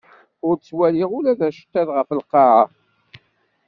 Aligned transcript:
Ur 0.47 0.55
ttwaliɣ 0.57 1.09
ula 1.17 1.33
d 1.39 1.41
aceṭṭiḍ 1.47 1.87
ɣef 1.91 2.09
lqaɛa. 2.19 2.63